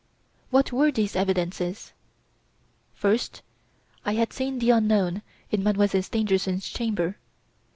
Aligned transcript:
What 0.49 0.71
were 0.71 0.89
these 0.89 1.15
evidences? 1.15 1.93
"1st. 2.99 3.41
I 4.03 4.13
had 4.13 4.33
seen 4.33 4.57
the 4.57 4.71
unknown 4.71 5.21
in 5.51 5.61
Mademoiselle 5.63 6.01
Stangerson's 6.01 6.67
chamber. 6.67 7.17